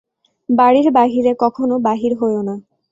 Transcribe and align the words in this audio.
বাড়ির 0.49 0.87
বাহিরে 0.91 1.31
কখনো 1.43 1.75
বাহির 1.87 2.11
হইয়ো 2.19 2.41
না। 2.43 2.55